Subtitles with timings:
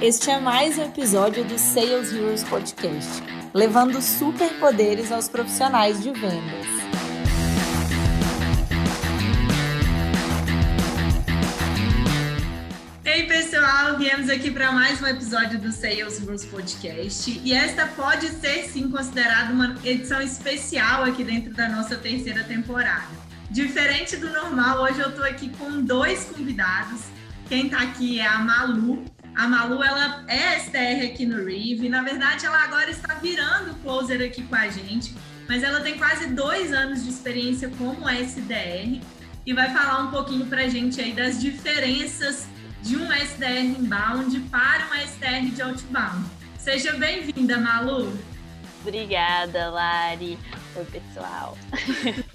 [0.00, 3.22] Este é mais um episódio do Sales Heroes Podcast,
[3.54, 6.66] levando superpoderes aos profissionais de vendas.
[13.06, 18.28] Ei pessoal, viemos aqui para mais um episódio do Sales Heroes Podcast e esta pode
[18.28, 23.08] ser sim considerada uma edição especial aqui dentro da nossa terceira temporada.
[23.50, 27.00] Diferente do normal, hoje eu estou aqui com dois convidados.
[27.48, 29.04] Quem está aqui é a Malu,
[29.36, 31.90] a Malu, ela é SDR aqui no Rive.
[31.90, 35.14] Na verdade, ela agora está virando closer aqui com a gente,
[35.46, 38.98] mas ela tem quase dois anos de experiência como SDR
[39.44, 42.48] e vai falar um pouquinho para a gente aí das diferenças
[42.82, 46.24] de um SDR inbound para um SDR de outbound.
[46.58, 48.18] Seja bem-vinda, Malu.
[48.80, 50.38] Obrigada, Lari.
[50.74, 51.58] Oi, pessoal.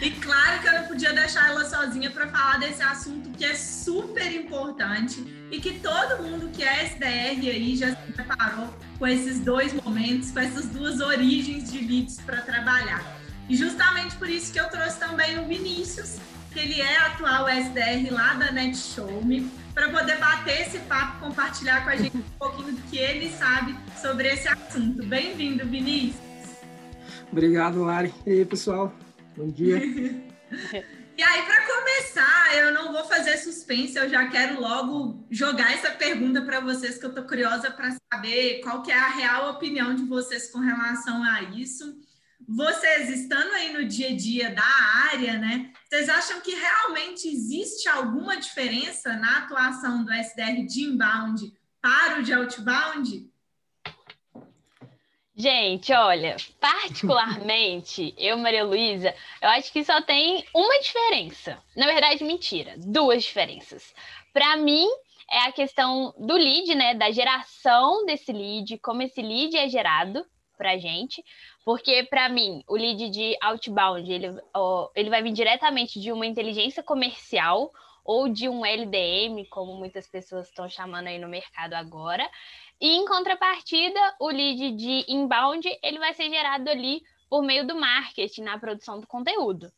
[0.00, 3.54] E claro que eu não podia deixar ela sozinha para falar desse assunto que é
[3.54, 9.40] super importante e que todo mundo que é SDR aí já se preparou com esses
[9.40, 13.02] dois momentos, com essas duas origens de leads para trabalhar.
[13.48, 16.16] E justamente por isso que eu trouxe também o Vinícius,
[16.52, 21.90] que ele é atual SDR lá da NetShowme, para poder bater esse papo, compartilhar com
[21.90, 25.06] a gente um pouquinho do que ele sabe sobre esse assunto.
[25.06, 26.20] Bem-vindo, Vinícius.
[27.30, 28.12] Obrigado, Lari.
[28.26, 28.92] E aí, pessoal?
[29.36, 29.76] Bom dia.
[31.18, 35.90] e aí, para começar, eu não vou fazer suspense, eu já quero logo jogar essa
[35.90, 39.94] pergunta para vocês, que eu estou curiosa para saber qual que é a real opinião
[39.94, 42.00] de vocês com relação a isso.
[42.48, 44.64] Vocês estando aí no dia a dia da
[45.12, 45.70] área, né?
[45.86, 52.22] Vocês acham que realmente existe alguma diferença na atuação do SDR de inbound para o
[52.22, 53.30] de outbound?
[55.38, 61.62] Gente, olha, particularmente, eu, Maria Luísa, eu acho que só tem uma diferença.
[61.76, 63.94] Na verdade, mentira, duas diferenças.
[64.32, 64.86] Para mim,
[65.30, 66.94] é a questão do lead, né?
[66.94, 70.24] Da geração desse lead, como esse lead é gerado
[70.56, 71.22] pra gente.
[71.66, 76.24] Porque, para mim, o lead de outbound, ele, ó, ele vai vir diretamente de uma
[76.24, 77.70] inteligência comercial
[78.06, 82.26] ou de um LDM, como muitas pessoas estão chamando aí no mercado agora.
[82.80, 87.74] E em contrapartida, o lead de inbound, ele vai ser gerado ali por meio do
[87.74, 89.70] marketing, na produção do conteúdo.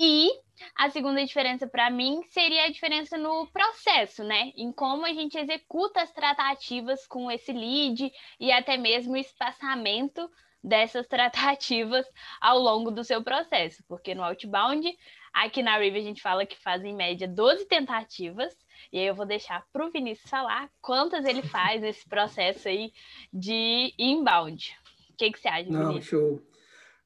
[0.00, 0.30] E
[0.76, 4.52] a segunda diferença para mim seria a diferença no processo, né?
[4.56, 10.30] Em como a gente executa as tratativas com esse lead e até mesmo o espaçamento
[10.62, 12.06] dessas tratativas
[12.40, 14.88] ao longo do seu processo, porque no outbound,
[15.32, 18.54] aqui na Rive a gente fala que faz em média 12 tentativas
[18.92, 22.92] e aí eu vou deixar para o Vinícius falar quantas ele faz nesse processo aí
[23.32, 24.76] de inbound.
[25.10, 26.06] O que, que você acha, Não, Vinícius?
[26.06, 26.42] show.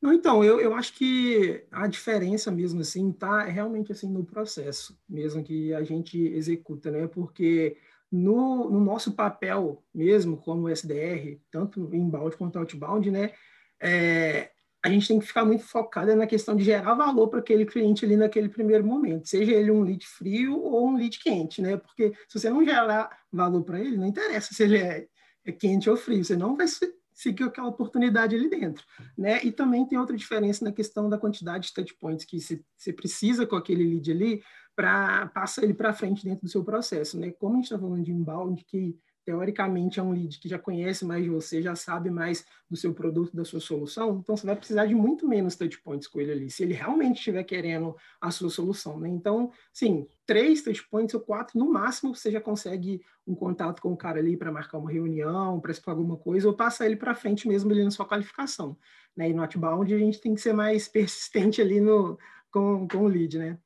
[0.01, 4.99] Não, então, eu, eu acho que a diferença mesmo, assim, tá realmente, assim, no processo
[5.09, 7.07] mesmo que a gente executa, né?
[7.07, 7.77] Porque
[8.11, 13.33] no, no nosso papel mesmo, como SDR, tanto inbound quanto outbound, né?
[13.81, 14.51] É,
[14.83, 18.05] a gente tem que ficar muito focada na questão de gerar valor para aquele cliente
[18.05, 21.77] ali naquele primeiro momento, seja ele um lead frio ou um lead quente, né?
[21.77, 25.07] Porque se você não gerar valor para ele, não interessa se ele é,
[25.45, 26.67] é, quente ou frio, você não vai
[27.15, 28.85] seguir aquela oportunidade ali dentro,
[29.17, 29.41] né?
[29.45, 33.47] E também tem outra diferença na questão da quantidade de touch points que você precisa
[33.47, 34.43] com aquele lead ali
[34.75, 37.31] para passar ele para frente dentro do seu processo, né?
[37.33, 41.05] Como a gente está falando de inbound, que teoricamente é um lead que já conhece
[41.05, 44.57] mais de você, já sabe mais do seu produto, da sua solução, então você vai
[44.57, 48.31] precisar de muito menos touch points com ele ali, se ele realmente estiver querendo a
[48.31, 49.09] sua solução, né?
[49.09, 53.93] Então, sim, três touch points ou quatro, no máximo, você já consegue um contato com
[53.93, 57.15] o cara ali para marcar uma reunião, para explicar alguma coisa, ou passar ele para
[57.15, 58.77] frente mesmo ali na sua qualificação,
[59.17, 59.31] né?
[59.31, 62.19] E no outbound a gente tem que ser mais persistente ali no,
[62.51, 63.59] com, com o lead, né?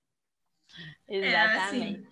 [1.08, 1.26] Exatamente.
[1.26, 2.06] É, assim,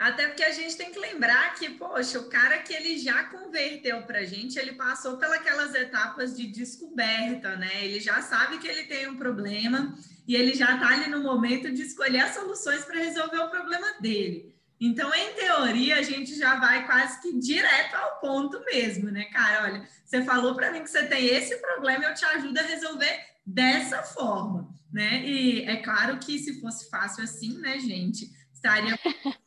[0.00, 4.02] até porque a gente tem que lembrar que, poxa, o cara que ele já converteu
[4.04, 7.84] para a gente, ele passou pelas etapas de descoberta, né?
[7.84, 9.94] Ele já sabe que ele tem um problema
[10.26, 13.92] e ele já está ali no momento de escolher as soluções para resolver o problema
[14.00, 14.56] dele.
[14.80, 19.64] Então, em teoria, a gente já vai quase que direto ao ponto mesmo, né, cara?
[19.64, 23.20] Olha, você falou para mim que você tem esse problema, eu te ajudo a resolver
[23.44, 25.24] dessa forma, né?
[25.24, 28.30] E é claro que se fosse fácil assim, né, gente?
[28.60, 28.98] estaria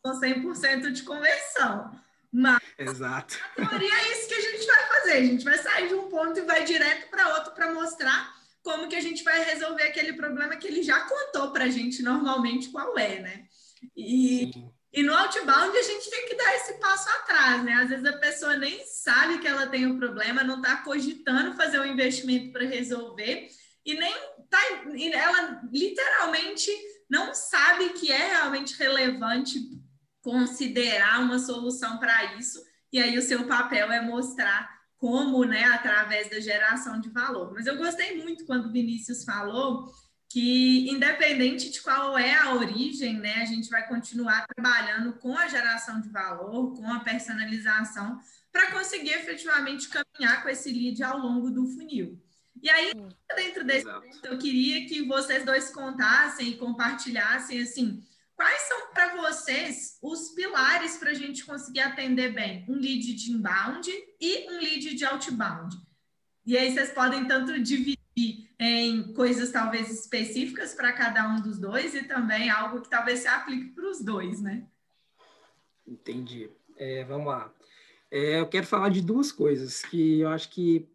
[0.02, 1.92] com 100% de conversão.
[2.32, 3.38] Mas, Exato.
[3.58, 5.12] na teoria, é isso que a gente vai fazer.
[5.12, 8.88] A gente vai sair de um ponto e vai direto para outro para mostrar como
[8.88, 12.70] que a gente vai resolver aquele problema que ele já contou para a gente normalmente
[12.70, 13.46] qual é, né?
[13.96, 14.50] E,
[14.92, 17.74] e no outbound a gente tem que dar esse passo atrás, né?
[17.74, 21.80] Às vezes a pessoa nem sabe que ela tem um problema, não está cogitando fazer
[21.80, 23.50] um investimento para resolver
[23.86, 24.14] e nem
[24.50, 24.60] tá,
[25.14, 26.72] ela literalmente
[27.10, 29.60] não sabe que é realmente relevante
[30.22, 32.64] considerar uma solução para isso.
[32.92, 37.52] e aí o seu papel é mostrar como, né, através da geração de valor.
[37.54, 39.92] Mas eu gostei muito quando o Vinícius falou
[40.30, 45.48] que, independente de qual é a origem, né, a gente vai continuar trabalhando com a
[45.48, 48.18] geração de valor, com a personalização,
[48.50, 52.18] para conseguir efetivamente caminhar com esse lead ao longo do funil.
[52.64, 52.94] E aí,
[53.36, 54.08] dentro desse, Exato.
[54.24, 58.02] eu queria que vocês dois contassem e compartilhassem, assim,
[58.38, 63.32] quais são para vocês os pilares para a gente conseguir atender bem um lead de
[63.32, 65.76] inbound e um lead de outbound?
[66.46, 68.00] E aí vocês podem tanto dividir
[68.58, 73.28] em coisas talvez específicas para cada um dos dois e também algo que talvez se
[73.28, 74.66] aplique para os dois, né?
[75.86, 76.50] Entendi.
[76.78, 77.54] É, vamos lá.
[78.10, 80.88] É, eu quero falar de duas coisas que eu acho que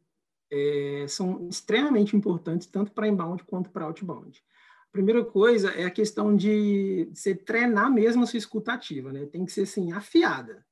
[0.51, 4.43] é, são extremamente importantes tanto para inbound quanto para outbound.
[4.89, 9.27] A primeira coisa é a questão de você treinar mesmo a sua escutativa, né?
[9.27, 10.65] Tem que ser assim afiada.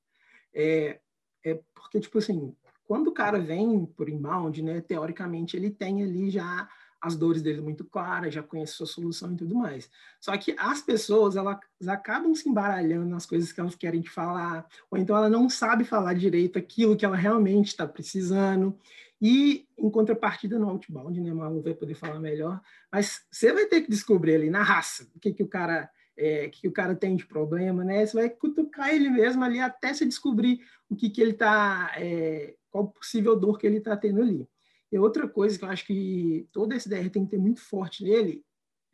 [0.54, 1.00] É,
[1.44, 6.30] é porque tipo assim, quando o cara vem por inbound, né, teoricamente ele tem ali
[6.30, 6.68] já
[7.00, 9.88] as dores dele muito claras, já conhece sua solução e tudo mais.
[10.20, 14.66] Só que as pessoas, elas acabam se embaralhando nas coisas que elas querem te falar,
[14.90, 18.76] ou então ela não sabe falar direito aquilo que ela realmente está precisando.
[19.20, 22.60] E, em contrapartida, no outbound, né, Malu vai poder falar melhor,
[22.92, 26.48] mas você vai ter que descobrir ali na raça o que, que o cara é,
[26.48, 28.04] que o cara tem de problema, né?
[28.04, 32.56] Você vai cutucar ele mesmo ali até se descobrir o que, que ele está, é,
[32.70, 34.48] qual possível dor que ele está tendo ali.
[34.90, 38.42] E outra coisa que eu acho que todo SDR tem que ter muito forte nele,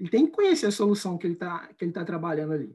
[0.00, 2.74] ele tem que conhecer a solução que ele está que ele tá trabalhando ali.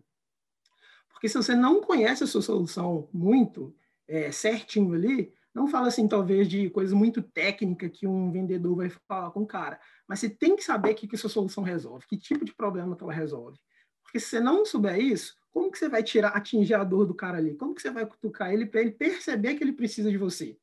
[1.10, 3.76] Porque se você não conhece a sua solução muito
[4.08, 8.90] é, certinho ali, não fala assim, talvez, de coisa muito técnica que um vendedor vai
[9.08, 12.06] falar com o cara, mas você tem que saber o que, que sua solução resolve,
[12.08, 13.58] que tipo de problema que ela resolve.
[14.04, 17.16] Porque se você não souber isso, como que você vai tirar, atingir a dor do
[17.16, 17.56] cara ali?
[17.56, 20.58] Como que você vai cutucar ele para ele perceber que ele precisa de você?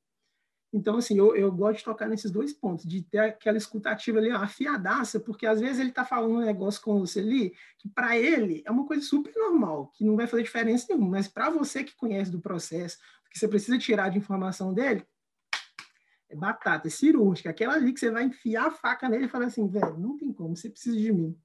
[0.72, 4.30] Então, assim, eu, eu gosto de tocar nesses dois pontos, de ter aquela escutativa ali,
[4.30, 8.62] afiadaça, porque às vezes ele está falando um negócio com você ali, que para ele
[8.64, 11.94] é uma coisa super normal, que não vai fazer diferença nenhuma, mas para você que
[11.96, 12.98] conhece do processo,
[13.34, 15.06] que você precisa tirar de informação dele,
[16.30, 19.46] é batata, é cirúrgica, aquela ali que você vai enfiar a faca nele e falar
[19.46, 21.38] assim, velho, não tem como, você precisa de mim.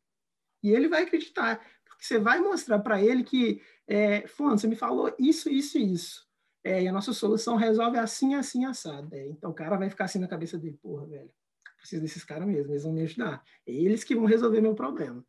[0.64, 4.76] E ele vai acreditar, porque você vai mostrar para ele que, é, fulano, você me
[4.78, 6.30] falou isso, isso e isso
[6.64, 9.14] é, e a nossa solução resolve assim, assim, assado.
[9.14, 11.32] É, então o cara vai ficar assim na cabeça dele, porra, velho,
[11.78, 13.44] preciso desses caras mesmo, eles vão me ajudar.
[13.66, 15.26] É eles que vão resolver meu problema.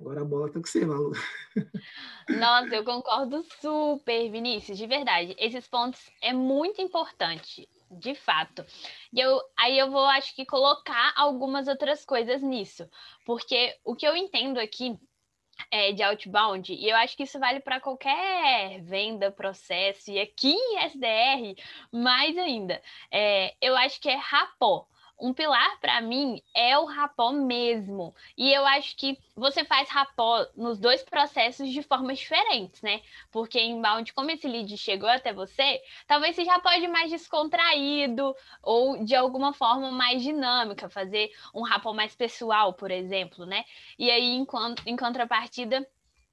[0.00, 1.12] Agora a bola tá com você, Malu.
[2.30, 5.36] Nossa, eu concordo super, Vinícius, de verdade.
[5.38, 8.64] Esses pontos é muito importante, de fato.
[9.12, 12.88] E eu, aí eu vou, acho que, colocar algumas outras coisas nisso.
[13.26, 14.98] Porque o que eu entendo aqui
[15.70, 20.54] é, de outbound, e eu acho que isso vale para qualquer venda, processo, e aqui
[20.54, 21.62] em SDR,
[21.92, 22.80] mais ainda.
[23.10, 24.86] É, eu acho que é rapó
[25.20, 28.14] um pilar para mim é o rapó mesmo.
[28.36, 33.00] E eu acho que você faz rapó nos dois processos de formas diferentes, né?
[33.30, 39.04] Porque inbound, como esse lead chegou até você, talvez você já pode mais descontraído ou
[39.04, 43.64] de alguma forma mais dinâmica, fazer um rapó mais pessoal, por exemplo, né?
[43.98, 44.46] E aí, em,
[44.86, 45.86] em contrapartida,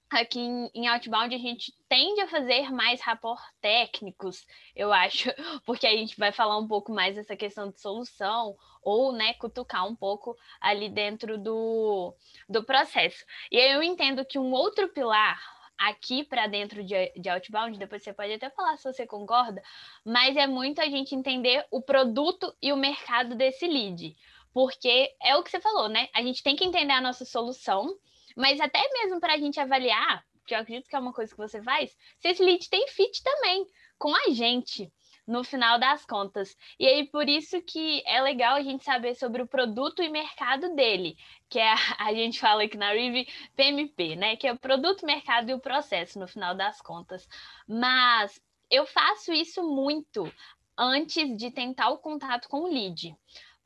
[0.10, 4.46] aqui em, em, Outbound a gente tende a fazer mais rapport técnicos,
[4.76, 5.30] eu acho,
[5.66, 9.86] porque a gente vai falar um pouco mais dessa questão de solução ou, né, cutucar
[9.86, 12.16] um pouco ali dentro do,
[12.48, 13.26] do processo.
[13.52, 15.38] E eu entendo que um outro pilar
[15.78, 19.62] aqui para dentro de, de Outbound, depois você pode até falar se você concorda,
[20.04, 24.16] mas é muito a gente entender o produto e o mercado desse lead.
[24.54, 26.10] Porque é o que você falou, né?
[26.16, 27.96] A gente tem que entender a nossa solução,
[28.38, 31.38] mas até mesmo para a gente avaliar, que eu acredito que é uma coisa que
[31.38, 33.66] você faz, se esse lead tem fit também
[33.98, 34.90] com a gente
[35.28, 36.56] no final das contas.
[36.80, 40.74] E aí, por isso que é legal a gente saber sobre o produto e mercado
[40.74, 41.18] dele,
[41.50, 41.76] que é a,
[42.08, 44.38] a gente fala aqui na Rive PMP, né?
[44.38, 47.28] Que é o produto, mercado e o processo, no final das contas.
[47.68, 48.40] Mas
[48.72, 50.32] eu faço isso muito
[50.78, 53.14] antes de tentar o contato com o lead.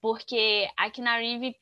[0.01, 1.55] Porque aqui na Rive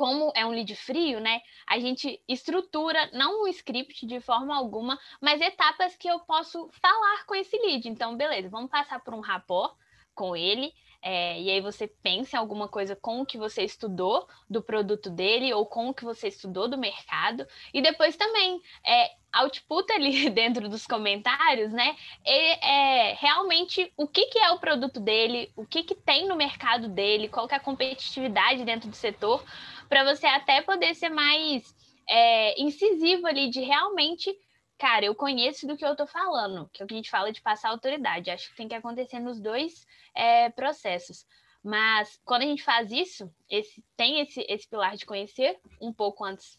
[0.00, 1.42] como é um lead frio, né?
[1.66, 7.26] A gente estrutura não um script de forma alguma, mas etapas que eu posso falar
[7.26, 7.86] com esse lead.
[7.86, 9.76] Então, beleza, vamos passar por um rapport
[10.14, 10.72] com ele.
[11.02, 15.10] É, e aí você pensa em alguma coisa com o que você estudou do produto
[15.10, 17.46] dele ou com o que você estudou do mercado.
[17.74, 21.94] E depois também é, output ali dentro dos comentários, né?
[22.24, 26.36] É, é realmente o que, que é o produto dele, o que, que tem no
[26.36, 29.44] mercado dele, qual que é a competitividade dentro do setor,
[29.90, 31.74] para você até poder ser mais
[32.08, 34.34] é, incisivo ali de realmente
[34.78, 37.30] cara, eu conheço do que eu tô falando, que é o que a gente fala
[37.30, 38.30] de passar autoridade.
[38.30, 41.26] Acho que tem que acontecer nos dois é, processos.
[41.62, 46.24] Mas quando a gente faz isso, esse, tem esse, esse pilar de conhecer um pouco
[46.24, 46.58] antes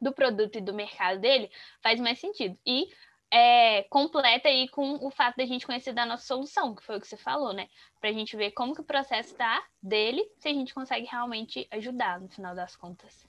[0.00, 1.50] do produto e do mercado dele,
[1.82, 2.58] faz mais sentido.
[2.66, 2.88] E
[3.32, 7.00] é, completa aí com o fato da gente conhecer da nossa solução, que foi o
[7.00, 7.66] que você falou, né?
[7.98, 11.66] Para a gente ver como que o processo está dele, se a gente consegue realmente
[11.70, 13.26] ajudar no final das contas.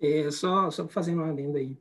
[0.00, 1.78] É, só, só fazendo uma adenda aí.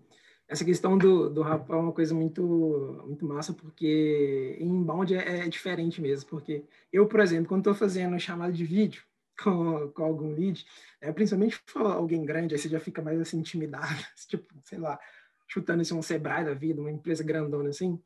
[0.47, 5.39] Essa questão do, do rapaz é uma coisa muito, muito massa, porque em inbound é,
[5.39, 6.29] é diferente mesmo.
[6.29, 9.03] Porque eu, por exemplo, quando estou fazendo chamada de vídeo
[9.43, 10.63] com, com algum lead,
[11.01, 13.87] é, principalmente se for alguém grande, aí você já fica mais assim, intimidado,
[14.29, 14.99] tipo, sei lá,
[15.47, 18.01] chutando assim, um Sebrae da vida, uma empresa grandona assim.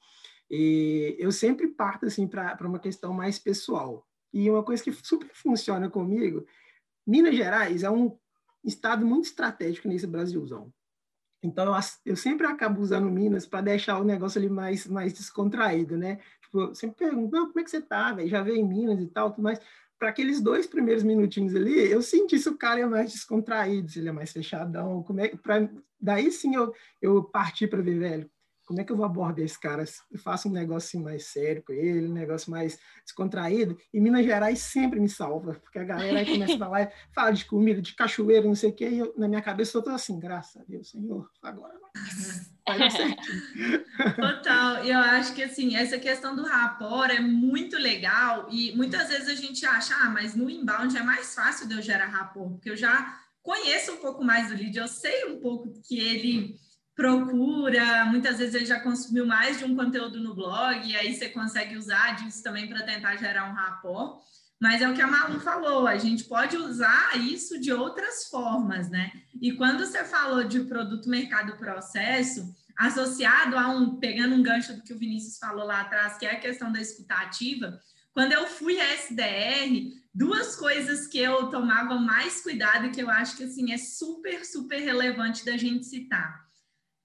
[0.49, 4.07] E eu sempre parto assim para uma questão mais pessoal.
[4.33, 6.45] E uma coisa que super funciona comigo,
[7.05, 8.17] Minas Gerais é um
[8.63, 10.71] estado muito estratégico nesse Brasilzão.
[11.41, 15.97] Então, eu, eu sempre acabo usando Minas para deixar o negócio ali mais, mais descontraído,
[15.97, 16.19] né?
[16.41, 18.27] Tipo, eu sempre pergunto, como é que você tá, velho?
[18.27, 19.59] Já veio em Minas e tal, tudo mais.
[19.99, 23.99] Para aqueles dois primeiros minutinhos ali, eu senti se o cara é mais descontraído, se
[23.99, 28.31] ele é mais fechadão, como é pra, daí sim eu, eu parti para ver, velho,
[28.69, 29.83] como é que eu vou abordar esse cara?
[30.11, 33.75] Eu faço um negócio mais sério com ele, um negócio mais descontraído.
[33.91, 37.45] E Minas Gerais sempre me salva, porque a galera aí começa a falar, fala de
[37.45, 40.19] comida, de cachoeira, não sei o quê, e eu, na minha cabeça eu tô assim,
[40.19, 41.73] graças a Deus, Senhor, agora
[42.67, 42.77] vai
[43.97, 44.15] dar.
[44.15, 49.29] Total, eu acho que assim, essa questão do rapport é muito legal, e muitas vezes
[49.29, 52.69] a gente acha, ah, mas no inbound é mais fácil de eu gerar rapport, porque
[52.69, 56.55] eu já conheço um pouco mais do lead, eu sei um pouco que ele
[56.99, 61.29] procura, muitas vezes ele já consumiu mais de um conteúdo no blog, e aí você
[61.29, 64.19] consegue usar disso também para tentar gerar um rapport.
[64.61, 68.89] Mas é o que a Malu falou, a gente pode usar isso de outras formas,
[68.89, 69.13] né?
[69.41, 74.83] E quando você falou de produto, mercado, processo, associado a um, pegando um gancho do
[74.83, 77.79] que o Vinícius falou lá atrás, que é a questão da escutativa,
[78.11, 83.09] quando eu fui a SDR, duas coisas que eu tomava mais cuidado e que eu
[83.09, 86.48] acho que assim é super, super relevante da gente citar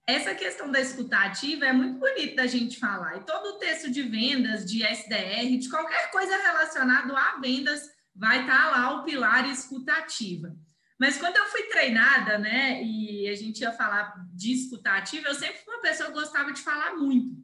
[0.07, 3.17] essa questão da escutativa é muito bonita da gente falar.
[3.17, 7.81] E todo o texto de vendas, de SDR, de qualquer coisa relacionado a vendas,
[8.15, 10.55] vai estar tá lá o pilar escutativa.
[10.99, 15.57] Mas quando eu fui treinada, né, e a gente ia falar de escutativa, eu sempre
[15.63, 17.35] fui uma pessoa que gostava de falar muito.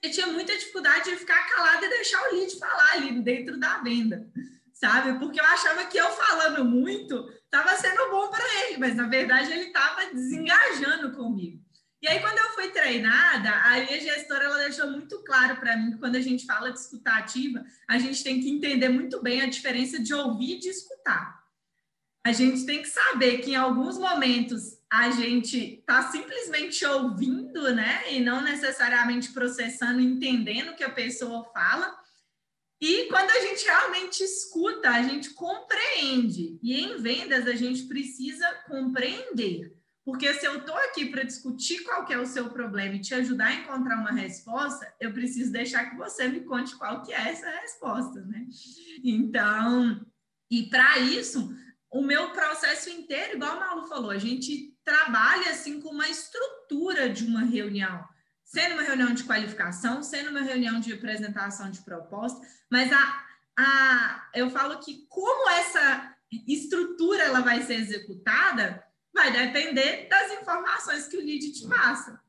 [0.00, 3.78] Eu tinha muita dificuldade de ficar calada e deixar o lead falar ali dentro da
[3.78, 4.30] venda,
[4.72, 5.18] sabe?
[5.18, 9.50] Porque eu achava que eu falando muito estava sendo bom para ele, mas na verdade
[9.50, 11.60] ele estava desengajando comigo.
[12.00, 15.92] E aí, quando eu fui treinada, a minha gestora ela deixou muito claro para mim
[15.92, 19.48] que quando a gente fala de escutativa, a gente tem que entender muito bem a
[19.48, 21.42] diferença de ouvir e de escutar.
[22.24, 28.12] A gente tem que saber que em alguns momentos a gente está simplesmente ouvindo, né?
[28.12, 31.98] E não necessariamente processando, entendendo o que a pessoa fala.
[32.80, 36.60] E quando a gente realmente escuta, a gente compreende.
[36.62, 39.77] E em vendas, a gente precisa compreender.
[40.08, 43.12] Porque se eu estou aqui para discutir qual que é o seu problema e te
[43.12, 47.28] ajudar a encontrar uma resposta, eu preciso deixar que você me conte qual que é
[47.28, 48.46] essa resposta, né?
[49.04, 50.00] Então,
[50.50, 51.54] e para isso,
[51.90, 57.10] o meu processo inteiro, igual o Malu falou, a gente trabalha assim com uma estrutura
[57.10, 58.02] de uma reunião,
[58.42, 63.26] sendo uma reunião de qualificação, sendo uma reunião de apresentação de proposta, mas a,
[63.58, 71.08] a, eu falo que como essa estrutura ela vai ser executada, vai depender das informações
[71.08, 72.20] que o lead te passa.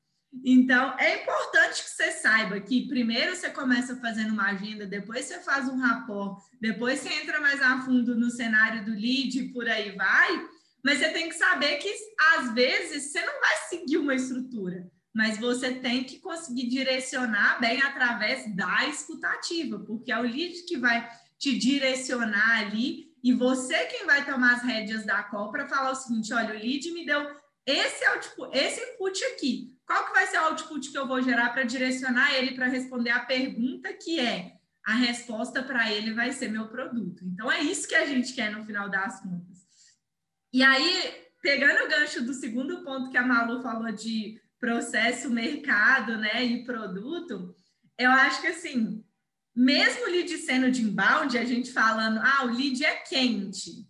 [0.43, 5.39] Então, é importante que você saiba que primeiro você começa fazendo uma agenda, depois você
[5.39, 9.67] faz um rapport, depois você entra mais a fundo no cenário do lead e por
[9.67, 10.47] aí vai.
[10.83, 11.93] Mas você tem que saber que,
[12.37, 17.81] às vezes, você não vai seguir uma estrutura, mas você tem que conseguir direcionar bem
[17.81, 24.05] através da escutativa, porque é o lead que vai te direcionar ali e você quem
[24.05, 27.27] vai tomar as rédeas da call para falar o seguinte, olha, o lead me deu
[27.65, 29.77] esse output, esse input aqui.
[29.85, 33.11] Qual que vai ser o output que eu vou gerar para direcionar ele para responder
[33.11, 34.59] a pergunta que é
[34.89, 37.23] a resposta para ele vai ser meu produto.
[37.23, 39.59] Então é isso que a gente quer no final das contas.
[40.51, 46.17] E aí, pegando o gancho do segundo ponto que a Malu falou de processo, mercado,
[46.17, 47.55] né, e produto,
[47.99, 49.05] eu acho que assim,
[49.55, 53.87] mesmo o lead sendo de inbound, a gente falando, ah, o lead é quente,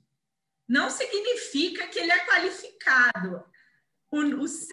[0.67, 3.43] não significa que ele é qualificado.
[4.11, 4.67] O, o seu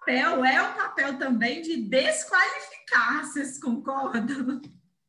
[0.00, 4.60] papel é o papel também de desqualificar, vocês concordam?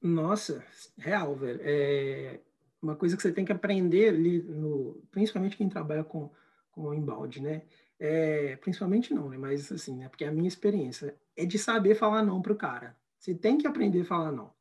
[0.01, 0.65] Nossa,
[0.97, 1.59] real, velho.
[1.63, 2.39] É
[2.81, 6.31] uma coisa que você tem que aprender ali, no, principalmente quem trabalha com,
[6.71, 7.63] com inbound, né?
[7.99, 9.37] É, principalmente não, né?
[9.37, 10.07] Mas assim, né?
[10.07, 12.95] Porque é a minha experiência é de saber falar não para o cara.
[13.19, 14.51] Você tem que aprender a falar não.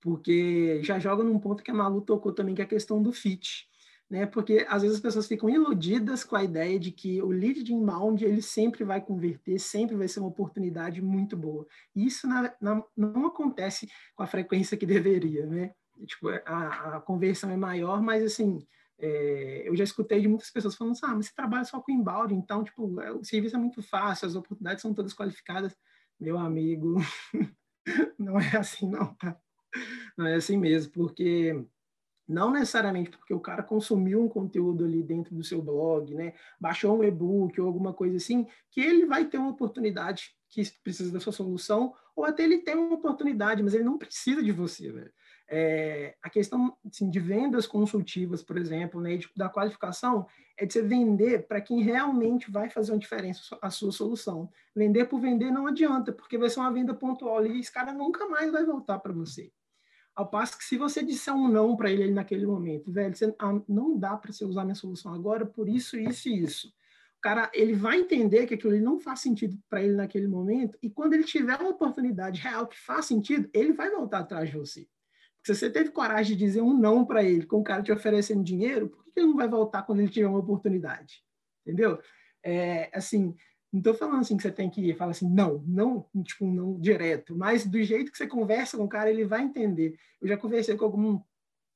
[0.00, 3.12] Porque já joga num ponto que a Malu tocou também, que é a questão do
[3.12, 3.68] fit.
[4.08, 4.24] Né?
[4.24, 7.74] Porque às vezes as pessoas ficam iludidas com a ideia de que o lead de
[7.74, 11.66] inbound ele sempre vai converter, sempre vai ser uma oportunidade muito boa.
[11.94, 15.72] E isso na, na, não acontece com a frequência que deveria, né?
[16.06, 18.64] Tipo, a, a conversão é maior, mas assim,
[18.98, 21.92] é, eu já escutei de muitas pessoas falando assim, ah, mas você trabalha só com
[21.92, 25.76] inbound, então, tipo, é, o serviço é muito fácil, as oportunidades são todas qualificadas.
[26.18, 26.96] Meu amigo,
[28.18, 29.38] não é assim não, tá?
[30.16, 31.64] Não é assim mesmo, porque
[32.28, 36.34] não necessariamente porque o cara consumiu um conteúdo ali dentro do seu blog, né?
[36.60, 41.12] Baixou um e-book ou alguma coisa assim, que ele vai ter uma oportunidade que precisa
[41.12, 44.90] da sua solução, ou até ele tem uma oportunidade, mas ele não precisa de você,
[44.90, 45.12] velho.
[45.50, 50.26] É, a questão assim, de vendas consultivas, por exemplo, né, de, da qualificação,
[50.58, 54.50] é de você vender para quem realmente vai fazer uma diferença a sua solução.
[54.74, 58.28] Vender por vender não adianta, porque vai ser uma venda pontual e esse cara nunca
[58.28, 59.50] mais vai voltar para você.
[60.18, 63.62] Ao passo que se você disser um não para ele naquele momento, velho, você, ah,
[63.68, 66.74] não dá para você usar minha solução agora por isso, isso e isso.
[67.18, 70.90] O cara, ele vai entender que aquilo não faz sentido para ele naquele momento e
[70.90, 74.88] quando ele tiver uma oportunidade real que faz sentido, ele vai voltar atrás de você.
[75.46, 78.42] Se você teve coragem de dizer um não para ele, com o cara te oferecendo
[78.42, 81.22] dinheiro, por que ele não vai voltar quando ele tiver uma oportunidade?
[81.64, 81.96] Entendeu?
[82.42, 83.36] É, assim,
[83.72, 87.36] não estou falando assim que você tem que falar assim, não, não, tipo, não direto,
[87.36, 89.98] mas do jeito que você conversa com o cara, ele vai entender.
[90.20, 91.20] Eu já conversei com algum,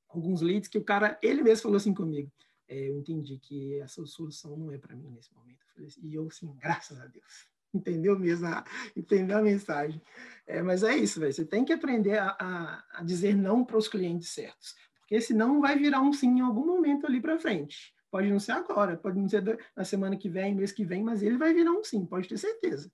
[0.08, 2.30] alguns leads que o cara, ele mesmo falou assim comigo,
[2.66, 5.58] é, eu entendi que essa solução não é para mim nesse momento.
[5.76, 8.64] Eu assim, e eu, assim, graças a Deus entendeu mesmo, a,
[8.96, 10.00] entendeu a mensagem.
[10.46, 11.32] É, mas é isso, véio.
[11.32, 15.60] você tem que aprender a, a, a dizer não para os clientes certos, porque senão
[15.60, 17.94] vai virar um sim em algum momento ali para frente.
[18.12, 19.42] Pode não ser agora, pode não ser
[19.74, 22.36] na semana que vem, mês que vem, mas ele vai virar um sim, pode ter
[22.36, 22.92] certeza.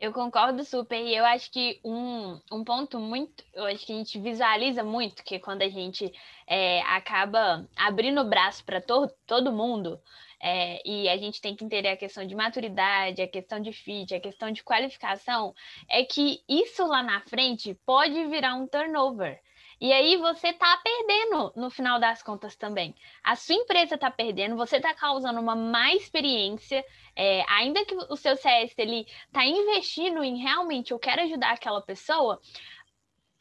[0.00, 3.96] Eu concordo super, e eu acho que um, um ponto muito, eu acho que a
[3.96, 6.10] gente visualiza muito que quando a gente
[6.46, 10.00] é, acaba abrindo o braço para to todo mundo,
[10.42, 14.14] é, e a gente tem que entender a questão de maturidade, a questão de fit,
[14.14, 15.54] a questão de qualificação,
[15.88, 19.38] é que isso lá na frente pode virar um turnover.
[19.84, 22.94] E aí você está perdendo no final das contas também.
[23.22, 26.82] A sua empresa está perdendo, você está causando uma má experiência,
[27.14, 31.82] é, ainda que o seu CS ele está investindo em realmente eu quero ajudar aquela
[31.82, 32.40] pessoa,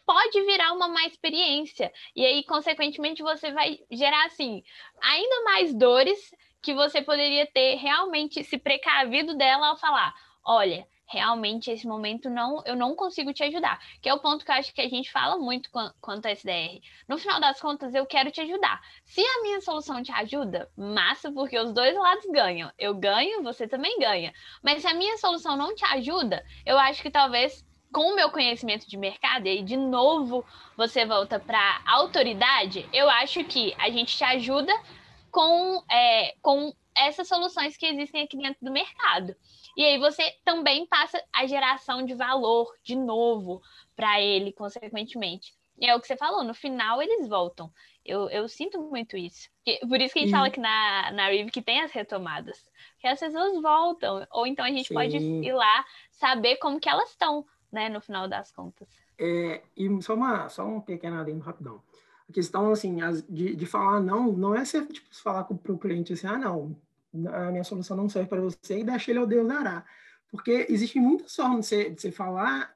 [0.05, 1.89] pode virar uma má experiência.
[2.13, 4.61] E aí, consequentemente, você vai gerar assim
[5.01, 6.29] ainda mais dores
[6.61, 10.13] que você poderia ter realmente se precavido dela ao falar:
[10.45, 13.79] olha, realmente esse momento não, eu não consigo te ajudar.
[14.01, 15.69] Que é o ponto que eu acho que a gente fala muito
[16.01, 16.81] quanto a SDR.
[17.07, 18.81] No final das contas, eu quero te ajudar.
[19.05, 22.71] Se a minha solução te ajuda, massa, porque os dois lados ganham.
[22.77, 24.33] Eu ganho, você também ganha.
[24.61, 28.31] Mas se a minha solução não te ajuda, eu acho que talvez com o meu
[28.31, 30.43] conhecimento de mercado, e aí de novo
[30.75, 34.73] você volta para autoridade, eu acho que a gente te ajuda
[35.29, 39.35] com, é, com essas soluções que existem aqui dentro do mercado.
[39.75, 43.61] E aí você também passa a geração de valor de novo
[43.95, 45.53] para ele, consequentemente.
[45.79, 47.71] E é o que você falou, no final eles voltam.
[48.05, 49.49] Eu, eu sinto muito isso.
[49.87, 52.69] Por isso que a gente fala que na, na Rive que tem as retomadas.
[52.99, 54.27] Que as pessoas voltam.
[54.31, 54.93] Ou então a gente Sim.
[54.93, 58.87] pode ir lá saber como que elas estão, né, no final das contas.
[59.17, 61.81] É, e só, uma, só um pequeno adendo rapidão
[62.29, 62.97] a questão, assim,
[63.29, 66.75] de, de falar não, não é ser, tipo, falar para o cliente assim, ah, não,
[67.31, 69.85] a minha solução não serve para você e deixa ele ao Deus dará.
[70.29, 72.73] Porque existem muitas formas de você, de você falar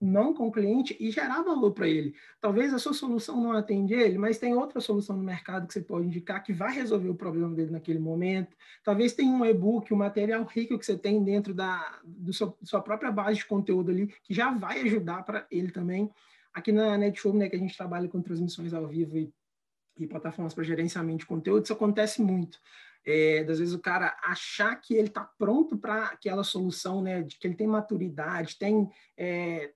[0.00, 2.14] não com o cliente e gerar valor para ele.
[2.40, 5.80] Talvez a sua solução não atende ele, mas tem outra solução no mercado que você
[5.80, 8.56] pode indicar que vai resolver o problema dele naquele momento.
[8.82, 12.80] Talvez tenha um e-book, um material rico que você tem dentro da do seu, sua
[12.80, 16.10] própria base de conteúdo ali que já vai ajudar para ele também.
[16.54, 19.30] Aqui na Netshow, né, que a gente trabalha com transmissões ao vivo e,
[19.98, 22.58] e plataformas para gerenciamento de conteúdo, isso acontece muito.
[23.06, 27.38] É, às vezes o cara achar que ele está pronto para aquela solução, né, de
[27.38, 29.72] que ele tem maturidade, tem é,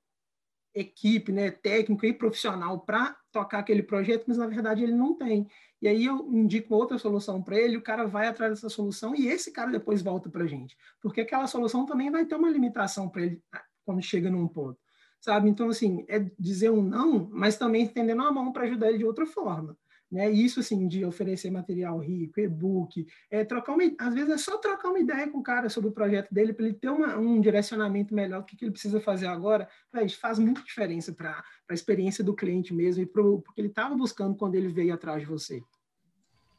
[0.74, 5.46] equipe, né, técnico e profissional para tocar aquele projeto, mas na verdade ele não tem.
[5.80, 9.28] E aí eu indico outra solução para ele, o cara vai atrás dessa solução e
[9.28, 13.08] esse cara depois volta para a gente, porque aquela solução também vai ter uma limitação
[13.08, 14.78] para ele ah, quando chega num ponto
[15.20, 15.48] sabe?
[15.48, 19.04] Então, assim, é dizer um não, mas também estendendo a mão para ajudar ele de
[19.04, 19.76] outra forma.
[20.10, 20.28] Né?
[20.30, 24.88] Isso, assim, de oferecer material rico, e-book, é trocar uma, às vezes é só trocar
[24.88, 28.14] uma ideia com o cara sobre o projeto dele, para ele ter uma, um direcionamento
[28.14, 32.22] melhor do que, que ele precisa fazer agora, Véio, faz muita diferença para a experiência
[32.22, 35.62] do cliente mesmo e pro, porque ele estava buscando quando ele veio atrás de você.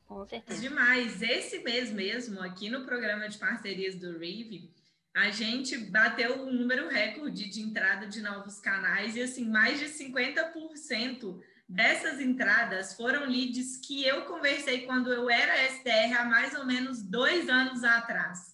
[0.06, 0.62] Com certeza.
[0.62, 1.22] Demais.
[1.22, 4.70] Esse mês mesmo, aqui no programa de parcerias do Rive,
[5.14, 9.86] a gente bateu um número recorde de entrada de novos canais e assim, mais de
[9.86, 11.40] 50%
[11.71, 17.01] dessas entradas foram leads que eu conversei quando eu era SDR há mais ou menos
[17.01, 18.51] dois anos atrás.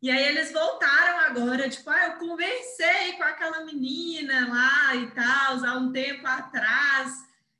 [0.00, 5.64] E aí eles voltaram agora, tipo, ah, eu conversei com aquela menina lá e tal,
[5.64, 7.12] há um tempo atrás.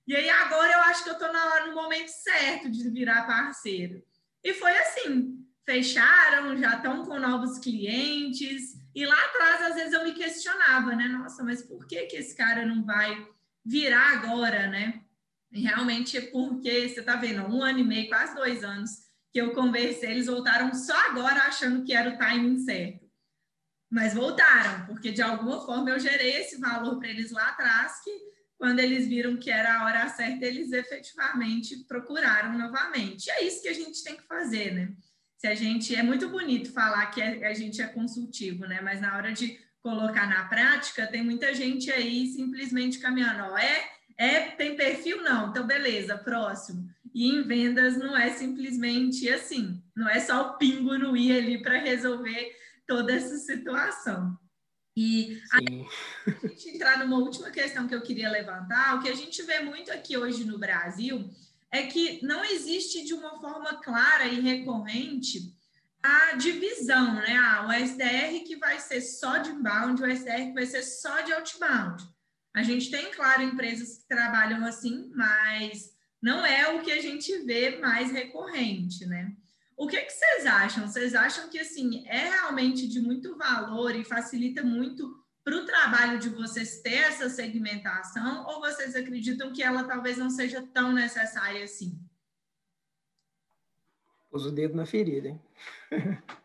[0.07, 1.29] E aí agora eu acho que eu estou
[1.67, 4.03] no momento certo de virar parceiro.
[4.43, 8.79] E foi assim, fecharam, já estão com novos clientes.
[8.95, 11.09] E lá atrás, às vezes, eu me questionava, né?
[11.09, 13.29] Nossa, mas por que, que esse cara não vai
[13.65, 15.03] virar agora, né?
[15.53, 18.91] E realmente é porque você está vendo, um ano e meio, quase dois anos
[19.33, 23.07] que eu conversei, eles voltaram só agora achando que era o timing certo.
[23.91, 28.11] Mas voltaram, porque de alguma forma eu gerei esse valor para eles lá atrás, que
[28.59, 33.27] quando eles viram que era a hora certa, eles efetivamente procuraram novamente.
[33.27, 34.95] E é isso que a gente tem que fazer, né?
[35.39, 38.81] se a gente é muito bonito falar que a gente é consultivo, né?
[38.81, 43.89] Mas na hora de colocar na prática, tem muita gente aí simplesmente caminhando, ó, é,
[44.19, 46.87] é tem perfil não, então beleza, próximo.
[47.15, 51.63] E em vendas não é simplesmente assim, não é só o pingo no i ali
[51.63, 52.55] para resolver
[52.87, 54.39] toda essa situação.
[54.95, 55.59] E a
[56.49, 59.91] gente entrar numa última questão que eu queria levantar, o que a gente vê muito
[59.91, 61.31] aqui hoje no Brasil
[61.71, 65.57] é que não existe de uma forma clara e recorrente
[66.03, 67.37] a divisão, né?
[67.37, 71.21] Ah, o SDR que vai ser só de inbound, o SDR que vai ser só
[71.21, 72.05] de outbound.
[72.55, 77.37] A gente tem, claro, empresas que trabalham assim, mas não é o que a gente
[77.45, 79.33] vê mais recorrente, né?
[79.77, 80.89] O que, que vocês acham?
[80.89, 86.19] Vocês acham que assim é realmente de muito valor e facilita muito para o trabalho
[86.19, 91.63] de vocês ter essa segmentação ou vocês acreditam que ela talvez não seja tão necessária
[91.63, 91.97] assim?
[94.29, 95.41] Pôs o dedo na ferida, hein?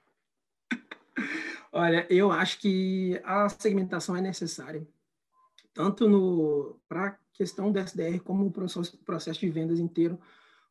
[1.72, 4.88] Olha, eu acho que a segmentação é necessária,
[5.74, 10.20] tanto para a questão do SDR como o processo, de vendas inteiro,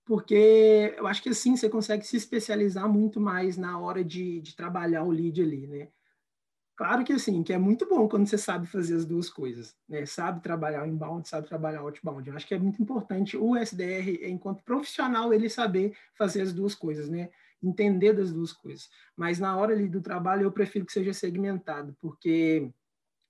[0.04, 4.54] porque eu acho que assim você consegue se especializar muito mais na hora de, de
[4.54, 5.88] trabalhar o lead ali, né?
[6.74, 10.06] Claro que assim, que é muito bom quando você sabe fazer as duas coisas, né?
[10.06, 12.28] Sabe trabalhar o inbound, sabe trabalhar o outbound.
[12.28, 16.74] Eu acho que é muito importante o SDR, enquanto profissional, ele saber fazer as duas
[16.74, 17.30] coisas, né?
[17.62, 18.88] Entender das duas coisas.
[19.16, 22.70] Mas na hora ali do trabalho, eu prefiro que seja segmentado, porque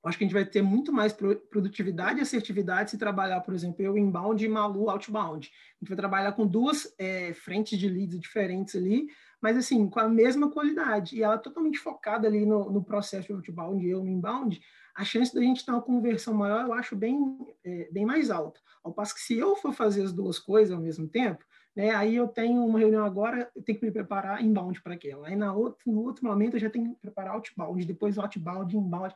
[0.04, 3.82] acho que a gente vai ter muito mais produtividade e assertividade se trabalhar, por exemplo,
[3.82, 5.48] eu inbound e Malu outbound.
[5.48, 9.06] A gente vai trabalhar com duas é, frentes de leads diferentes ali,
[9.40, 11.16] mas assim, com a mesma qualidade.
[11.16, 14.60] E ela totalmente focada ali no, no processo de outbound e eu no inbound,
[14.94, 18.60] a chance da gente ter uma conversão maior eu acho bem, é, bem mais alta.
[18.82, 22.14] Ao passo que se eu for fazer as duas coisas ao mesmo tempo, né, aí
[22.16, 25.28] eu tenho uma reunião agora, eu tenho que me preparar inbound para aquela.
[25.28, 29.14] Aí na outro, no outro momento eu já tenho que preparar outbound, depois outbound, inbound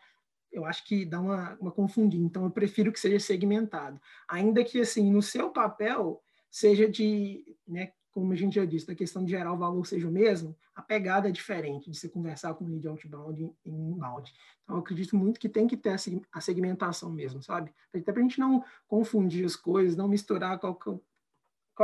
[0.56, 2.20] eu acho que dá uma, uma confundir.
[2.20, 4.00] Então, eu prefiro que seja segmentado.
[4.28, 8.94] Ainda que, assim, no seu papel, seja de, né, como a gente já disse, da
[8.94, 12.54] questão de gerar o valor seja o mesmo, a pegada é diferente de você conversar
[12.54, 14.32] com lead outbound e inbound.
[14.64, 15.94] Então, eu acredito muito que tem que ter
[16.32, 17.70] a segmentação mesmo, sabe?
[17.94, 21.02] Até para a gente não confundir as coisas, não misturar qual, qual,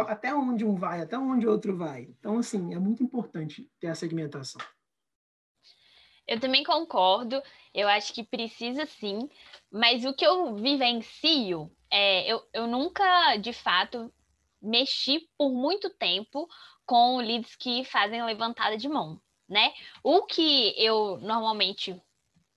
[0.00, 2.02] até onde um vai, até onde outro vai.
[2.02, 4.60] Então, assim, é muito importante ter a segmentação.
[6.26, 7.42] Eu também concordo,
[7.74, 9.28] eu acho que precisa sim,
[9.70, 14.12] mas o que eu vivencio é eu, eu nunca de fato
[14.60, 16.48] mexi por muito tempo
[16.86, 19.72] com leads que fazem levantada de mão, né?
[20.02, 22.00] O que eu normalmente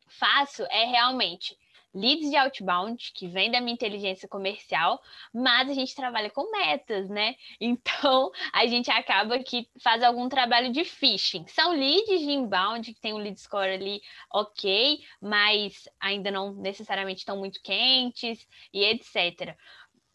[0.08, 1.58] faço é realmente
[1.96, 5.02] leads de outbound, que vem da minha inteligência comercial,
[5.34, 7.36] mas a gente trabalha com metas, né?
[7.60, 11.46] Então, a gente acaba que faz algum trabalho de phishing.
[11.48, 17.20] São leads de inbound, que tem um lead score ali ok, mas ainda não necessariamente
[17.20, 19.56] estão muito quentes e etc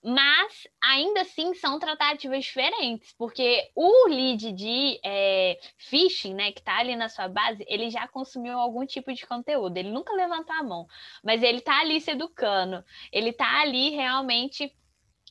[0.03, 6.79] mas ainda assim são tratativas diferentes, porque o lead de é, phishing, né, que está
[6.79, 10.63] ali na sua base, ele já consumiu algum tipo de conteúdo, ele nunca levantou a
[10.63, 10.87] mão,
[11.23, 14.75] mas ele está ali se educando, ele está ali realmente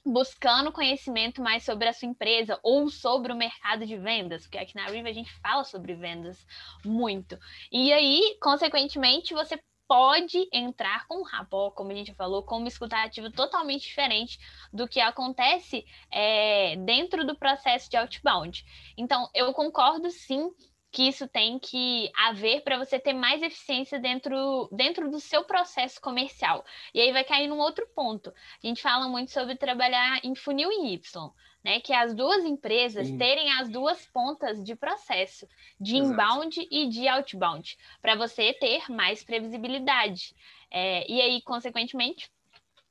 [0.06, 4.76] buscando conhecimento mais sobre a sua empresa ou sobre o mercado de vendas, porque aqui
[4.76, 6.46] na Riva a gente fala sobre vendas
[6.86, 7.38] muito.
[7.72, 12.68] E aí, consequentemente, você pode entrar com o rapó, como a gente falou, com uma
[12.68, 14.40] escutativa totalmente diferente
[14.72, 18.64] do que acontece é, dentro do processo de outbound.
[18.96, 20.54] Então, eu concordo sim
[20.92, 26.02] que isso tem que haver para você ter mais eficiência dentro, dentro do seu processo
[26.02, 26.66] comercial.
[26.94, 28.34] E aí vai cair num outro ponto.
[28.64, 31.80] A gente fala muito sobre trabalhar em funil em Y, né?
[31.80, 33.18] Que é as duas empresas Sim.
[33.18, 35.48] terem as duas pontas de processo,
[35.80, 36.12] de Exato.
[36.12, 40.34] inbound e de outbound, para você ter mais previsibilidade.
[40.72, 42.32] É, e aí, consequentemente,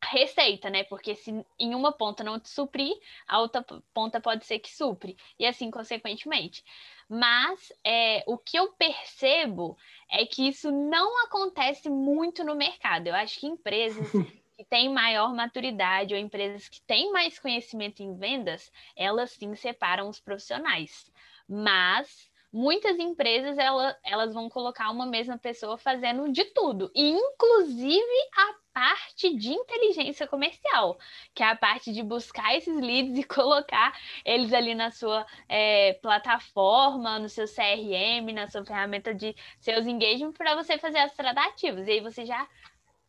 [0.03, 0.85] receita, né?
[0.85, 2.95] Porque se em uma ponta não te suprir,
[3.27, 6.65] a outra ponta pode ser que supre, e assim consequentemente.
[7.09, 9.77] Mas é, o que eu percebo
[10.11, 13.07] é que isso não acontece muito no mercado.
[13.07, 14.11] Eu acho que empresas
[14.57, 20.09] que têm maior maturidade ou empresas que têm mais conhecimento em vendas, elas sim separam
[20.09, 21.11] os profissionais.
[21.49, 28.03] Mas muitas empresas ela, elas vão colocar uma mesma pessoa fazendo de tudo, inclusive
[28.37, 30.99] a parte de inteligência comercial,
[31.35, 33.93] que é a parte de buscar esses leads e colocar
[34.25, 40.33] eles ali na sua é, plataforma, no seu CRM, na sua ferramenta de seus engagement
[40.33, 41.89] para você fazer as tratativas.
[41.89, 42.49] E aí você já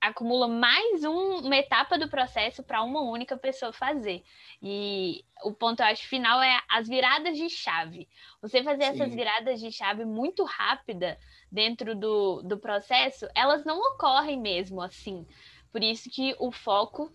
[0.01, 4.23] acumula mais um, uma etapa do processo para uma única pessoa fazer.
[4.61, 8.07] E o ponto, eu acho, final é as viradas de chave.
[8.41, 8.89] Você fazer Sim.
[8.89, 11.17] essas viradas de chave muito rápida
[11.51, 15.27] dentro do, do processo, elas não ocorrem mesmo assim.
[15.71, 17.11] Por isso que o foco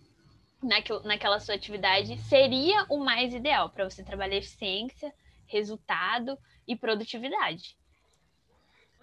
[0.61, 5.13] naquilo, naquela sua atividade seria o mais ideal para você trabalhar eficiência,
[5.47, 7.77] resultado e produtividade.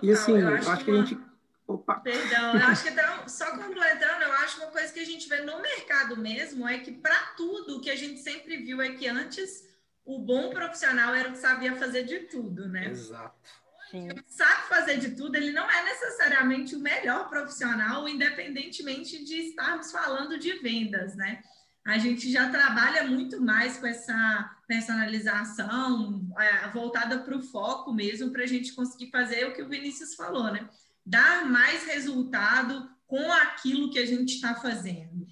[0.02, 1.31] E assim, eu acho, que, a gente
[1.74, 2.00] Opa.
[2.00, 5.40] Perdão, eu acho que então, só completando, eu acho uma coisa que a gente vê
[5.40, 9.06] no mercado mesmo é que para tudo o que a gente sempre viu é que
[9.08, 9.68] antes
[10.04, 12.88] o bom profissional era o que sabia fazer de tudo, né?
[12.88, 13.62] Exato.
[13.90, 14.08] Sim.
[14.26, 20.38] Sabe fazer de tudo, ele não é necessariamente o melhor profissional, independentemente de estarmos falando
[20.38, 21.42] de vendas, né?
[21.84, 28.30] A gente já trabalha muito mais com essa personalização é, voltada para o foco mesmo,
[28.30, 30.68] para a gente conseguir fazer o que o Vinícius falou, né?
[31.04, 35.26] Dar mais resultado com aquilo que a gente está fazendo.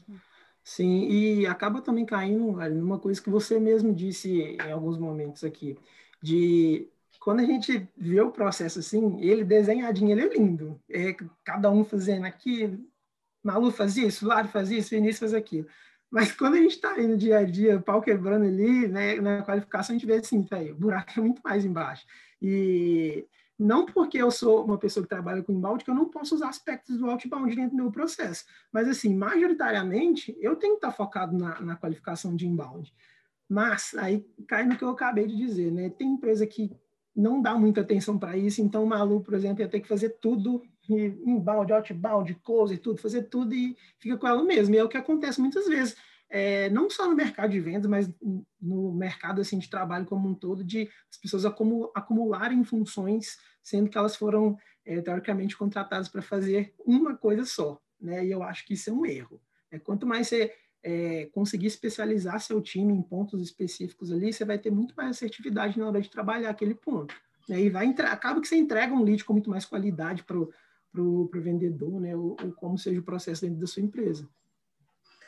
[0.62, 5.76] Sim, e acaba também caindo numa coisa que você mesmo disse em alguns momentos aqui,
[6.22, 10.80] de quando a gente vê o processo assim, ele desenhadinho, ele é lindo.
[10.88, 12.78] É cada um fazendo aquilo,
[13.42, 15.66] Malu faz isso, Lari faz isso, Vinícius faz aquilo.
[16.10, 19.42] Mas quando a gente está aí no dia a dia, pau quebrando ali, né, na
[19.42, 22.04] qualificação, a gente vê assim, o buraco é muito mais embaixo.
[22.42, 23.26] E
[23.60, 26.48] não porque eu sou uma pessoa que trabalha com inbound que eu não posso usar
[26.48, 28.46] aspectos do outbound dentro do meu processo.
[28.72, 32.90] Mas, assim, majoritariamente, eu tenho que estar focado na, na qualificação de inbound.
[33.46, 35.90] Mas, aí cai no que eu acabei de dizer, né?
[35.90, 36.72] Tem empresa que
[37.14, 40.16] não dá muita atenção para isso, então o Malu, por exemplo, ia ter que fazer
[40.20, 44.74] tudo, inbound, outbound, close, tudo, fazer tudo e fica com ela mesmo.
[44.74, 45.96] E é o que acontece muitas vezes
[46.30, 48.08] é, não só no mercado de vendas, mas
[48.60, 53.98] no mercado assim de trabalho como um todo, de as pessoas acumularem funções, sendo que
[53.98, 58.24] elas foram é, teoricamente contratadas para fazer uma coisa só, né?
[58.24, 59.40] E eu acho que isso é um erro.
[59.72, 64.58] É, quanto mais você é, conseguir especializar seu time em pontos específicos ali, você vai
[64.58, 67.14] ter muito mais assertividade na hora de trabalhar aquele ponto.
[67.48, 67.62] Né?
[67.62, 72.00] E vai acaba que você entrega um lead com muito mais qualidade para o vendedor,
[72.00, 72.16] né?
[72.16, 74.28] Ou, ou como seja o processo dentro da sua empresa.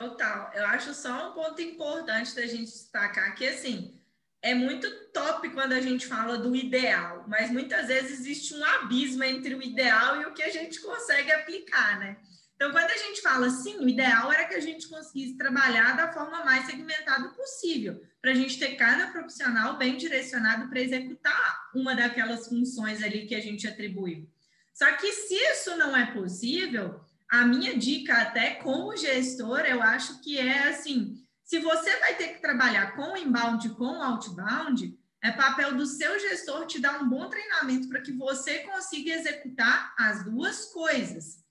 [0.03, 0.51] Total.
[0.53, 3.97] Eu acho só um ponto importante da gente destacar que, assim,
[4.43, 9.23] é muito top quando a gente fala do ideal, mas muitas vezes existe um abismo
[9.23, 12.17] entre o ideal e o que a gente consegue aplicar, né?
[12.57, 16.13] Então, quando a gente fala assim, o ideal era que a gente conseguisse trabalhar da
[16.13, 21.95] forma mais segmentada possível, para a gente ter cada profissional bem direcionado para executar uma
[21.95, 24.29] daquelas funções ali que a gente atribuiu.
[24.75, 27.01] Só que se isso não é possível,
[27.33, 32.35] a minha dica até como gestor, eu acho que é assim, se você vai ter
[32.35, 37.31] que trabalhar com inbound com outbound, é papel do seu gestor te dar um bom
[37.31, 41.43] treinamento para que você consiga executar as duas coisas.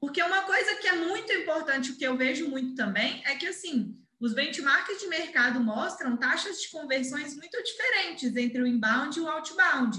[0.00, 3.48] Porque uma coisa que é muito importante, o que eu vejo muito também, é que
[3.48, 9.20] assim, os benchmarks de mercado mostram taxas de conversões muito diferentes entre o inbound e
[9.20, 9.98] o outbound.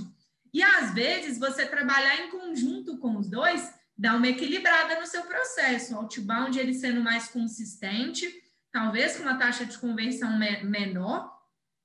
[0.54, 5.24] E às vezes você trabalhar em conjunto com os dois dar uma equilibrada no seu
[5.24, 5.94] processo.
[5.94, 8.26] O outbound ele sendo mais consistente,
[8.72, 11.30] talvez com uma taxa de conversão me menor,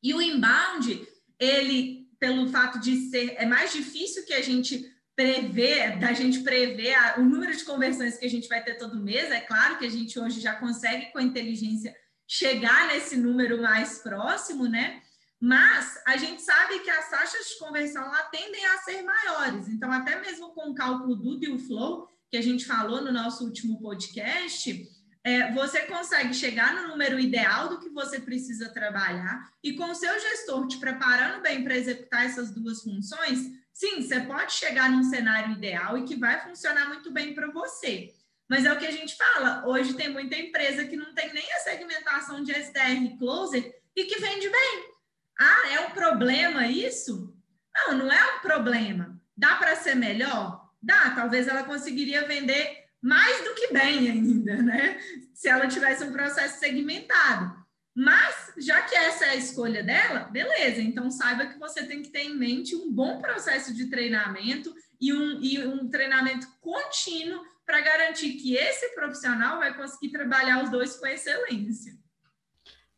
[0.00, 1.06] e o inbound,
[1.40, 6.94] ele, pelo fato de ser, é mais difícil que a gente prever, da gente prever
[6.94, 9.30] a, o número de conversões que a gente vai ter todo mês.
[9.32, 11.96] É claro que a gente hoje já consegue, com a inteligência,
[12.28, 15.02] chegar nesse número mais próximo, né?
[15.40, 19.68] Mas a gente sabe que as taxas de conversão lá tendem a ser maiores.
[19.68, 23.44] Então, até mesmo com o cálculo do deal flow, que a gente falou no nosso
[23.44, 24.88] último podcast,
[25.22, 29.94] é, você consegue chegar no número ideal do que você precisa trabalhar e com o
[29.94, 35.02] seu gestor te preparando bem para executar essas duas funções, Sim, você pode chegar num
[35.02, 38.14] cenário ideal e que vai funcionar muito bem para você.
[38.48, 39.66] Mas é o que a gente fala.
[39.66, 44.20] Hoje tem muita empresa que não tem nem a segmentação de SDR closer e que
[44.20, 44.93] vende bem.
[45.38, 47.34] Ah, é um problema isso?
[47.74, 49.20] Não, não é um problema.
[49.36, 50.70] Dá para ser melhor?
[50.82, 51.10] Dá.
[51.10, 54.98] Talvez ela conseguiria vender mais do que bem ainda, né?
[55.34, 57.64] Se ela tivesse um processo segmentado.
[57.94, 60.80] Mas, já que essa é a escolha dela, beleza.
[60.80, 65.12] Então, saiba que você tem que ter em mente um bom processo de treinamento e
[65.12, 70.96] um, e um treinamento contínuo para garantir que esse profissional vai conseguir trabalhar os dois
[70.96, 71.92] com excelência.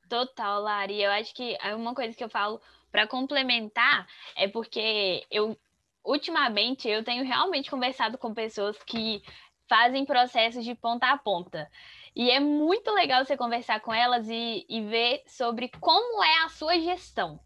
[0.09, 1.03] Total, Lari.
[1.03, 5.59] Eu acho que uma coisa que eu falo para complementar é porque eu
[6.05, 9.23] ultimamente eu tenho realmente conversado com pessoas que
[9.69, 11.71] fazem processos de ponta a ponta.
[12.15, 16.49] E é muito legal você conversar com elas e, e ver sobre como é a
[16.49, 17.41] sua gestão.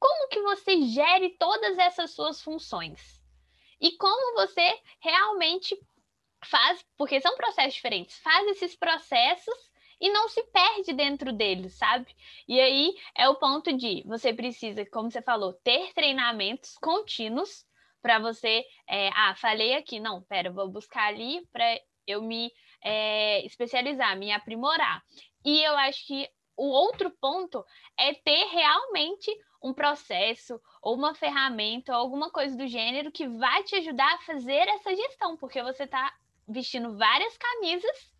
[0.00, 3.22] Como que você gere todas essas suas funções?
[3.80, 5.78] E como você realmente
[6.44, 9.67] faz, porque são processos diferentes, faz esses processos
[10.00, 12.14] e não se perde dentro deles, sabe?
[12.46, 17.66] E aí é o ponto de você precisa, como você falou, ter treinamentos contínuos
[18.00, 18.64] para você.
[18.88, 22.50] É, ah, falei aqui, não, pera, vou buscar ali para eu me
[22.82, 25.02] é, especializar, me aprimorar.
[25.44, 27.64] E eu acho que o outro ponto
[27.98, 29.30] é ter realmente
[29.62, 34.22] um processo ou uma ferramenta ou alguma coisa do gênero que vai te ajudar a
[34.22, 36.12] fazer essa gestão, porque você está
[36.46, 38.17] vestindo várias camisas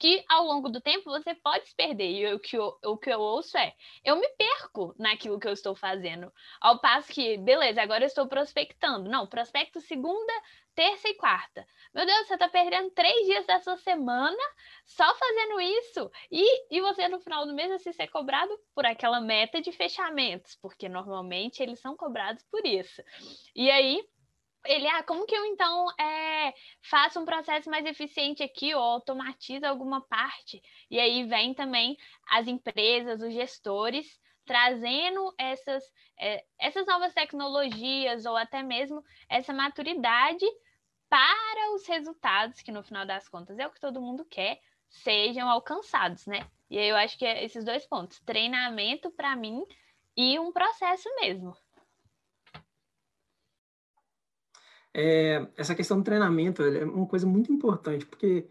[0.00, 2.10] que ao longo do tempo você pode se perder.
[2.10, 5.52] E o que eu, o que eu ouço é: eu me perco naquilo que eu
[5.52, 6.32] estou fazendo.
[6.60, 9.10] Ao passo que, beleza, agora eu estou prospectando.
[9.10, 10.32] Não, prospecto segunda,
[10.74, 11.66] terça e quarta.
[11.94, 14.42] Meu Deus, você está perdendo três dias da sua semana
[14.86, 16.10] só fazendo isso.
[16.32, 20.56] E, e você, no final do mês, assim, ser cobrado por aquela meta de fechamentos,
[20.62, 23.02] porque normalmente eles são cobrados por isso.
[23.54, 24.02] E aí
[24.64, 29.66] ele, ah, como que eu então é, faço um processo mais eficiente aqui ou automatizo
[29.66, 30.62] alguma parte?
[30.90, 31.96] E aí vem também
[32.28, 35.84] as empresas, os gestores, trazendo essas,
[36.18, 40.44] é, essas novas tecnologias ou até mesmo essa maturidade
[41.08, 45.48] para os resultados, que no final das contas é o que todo mundo quer, sejam
[45.48, 46.48] alcançados, né?
[46.68, 49.64] E aí eu acho que é esses dois pontos, treinamento para mim
[50.16, 51.56] e um processo mesmo.
[54.94, 58.46] É, essa questão do treinamento é uma coisa muito importante, porque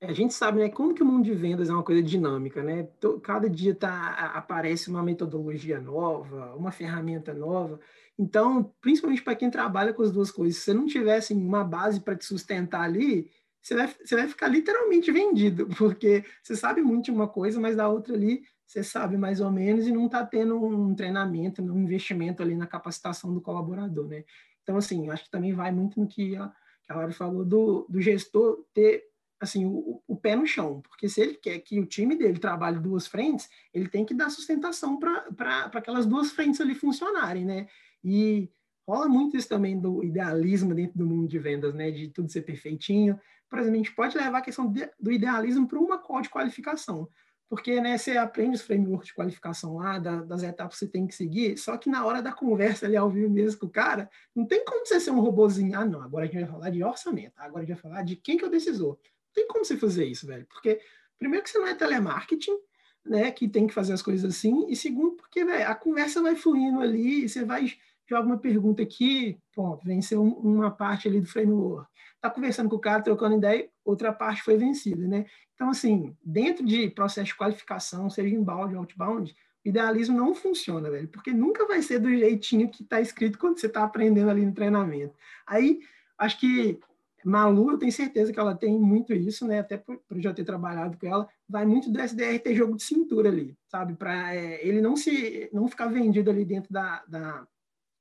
[0.00, 2.88] a gente sabe, né, como que o mundo de vendas é uma coisa dinâmica, né?
[3.22, 7.78] Cada dia tá, aparece uma metodologia nova, uma ferramenta nova.
[8.18, 12.00] Então, principalmente para quem trabalha com as duas coisas, se você não tivesse uma base
[12.00, 13.30] para te sustentar ali,
[13.62, 17.76] você vai, você vai ficar literalmente vendido, porque você sabe muito de uma coisa, mas
[17.76, 21.78] da outra ali você sabe mais ou menos e não está tendo um treinamento, um
[21.78, 24.24] investimento ali na capacitação do colaborador, né?
[24.62, 26.48] Então, assim, acho que também vai muito no que a,
[26.82, 29.04] que a Laura falou do, do gestor ter
[29.40, 32.78] assim o, o, pé no chão, porque se ele quer que o time dele trabalhe
[32.78, 37.66] duas frentes, ele tem que dar sustentação para aquelas duas frentes ali funcionarem, né?
[38.04, 38.48] E
[38.86, 41.90] rola muito isso também do idealismo dentro do mundo de vendas, né?
[41.90, 43.18] De tudo ser perfeitinho.
[43.50, 46.30] Por exemplo, a gente pode levar a questão de, do idealismo para uma call de
[46.30, 47.08] qualificação
[47.52, 51.06] porque né, você aprende os frameworks de qualificação lá, da, das etapas que você tem
[51.06, 54.08] que seguir, só que na hora da conversa ali ao vivo mesmo com o cara,
[54.34, 56.82] não tem como você ser um robozinho, ah não, agora a gente vai falar de
[56.82, 58.92] orçamento, agora a gente vai falar de quem que é o decisor.
[58.92, 60.80] Não tem como você fazer isso, velho, porque
[61.18, 62.56] primeiro que você não é telemarketing,
[63.04, 66.34] né, que tem que fazer as coisas assim, e segundo porque, velho, a conversa vai
[66.34, 67.70] fluindo ali, você vai
[68.08, 71.91] joga uma pergunta aqui, pronto, venceu uma parte ali do framework.
[72.22, 75.26] Está conversando com o cara, trocando ideia, outra parte foi vencida, né?
[75.56, 80.88] Então, assim, dentro de processo de qualificação, seja inbound ou outbound, o idealismo não funciona,
[80.88, 84.46] velho, porque nunca vai ser do jeitinho que está escrito quando você está aprendendo ali
[84.46, 85.16] no treinamento.
[85.44, 85.80] Aí,
[86.16, 86.78] acho que
[87.24, 89.58] Malu, eu tenho certeza que ela tem muito isso, né?
[89.58, 92.84] Até por, por já ter trabalhado com ela, vai muito do SDR ter jogo de
[92.84, 93.94] cintura ali, sabe?
[93.94, 97.46] Para é, ele não se não ficar vendido ali dentro da, da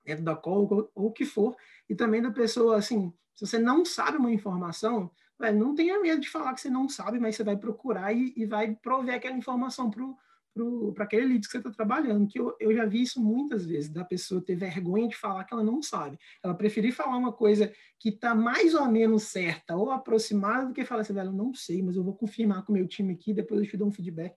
[0.06, 1.56] dentro da call ou, o que for,
[1.90, 6.22] e também da pessoa assim, se você não sabe uma informação, velho, não tenha medo
[6.22, 9.36] de falar que você não sabe, mas você vai procurar e, e vai prover aquela
[9.36, 12.28] informação para aquele lead que você está trabalhando.
[12.28, 15.56] Que eu, eu já vi isso muitas vezes, da pessoa ter vergonha de falar que
[15.56, 16.20] ela não sabe.
[16.44, 20.86] Ela preferir falar uma coisa que está mais ou menos certa ou aproximada do que
[20.86, 23.34] falar assim, velho, eu não sei, mas eu vou confirmar com o meu time aqui,
[23.34, 24.36] depois eu te dou um feedback.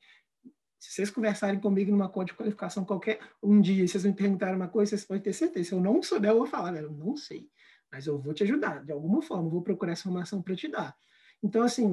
[0.79, 4.69] Se vocês conversarem comigo numa código de qualificação qualquer um dia, vocês me perguntarem uma
[4.69, 5.69] coisa, vocês podem ter certeza.
[5.69, 7.51] Se eu não souber, eu vou falar, velho, não sei
[7.91, 10.97] mas eu vou te ajudar de alguma forma, vou procurar essa informação para te dar.
[11.43, 11.87] Então, assim,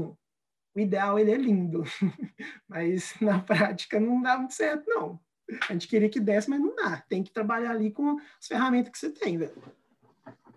[0.73, 1.83] o ideal ele é lindo,
[2.67, 5.19] mas na prática não dá muito certo, não.
[5.69, 7.01] A gente queria que desse, mas não dá.
[7.09, 9.61] Tem que trabalhar ali com as ferramentas que você tem, velho.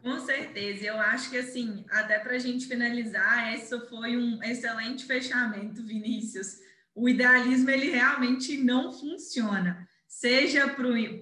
[0.01, 5.07] Com certeza, eu acho que assim, até para a gente finalizar, esse foi um excelente
[5.07, 6.59] fechamento, Vinícius.
[6.95, 10.69] O idealismo ele realmente não funciona, seja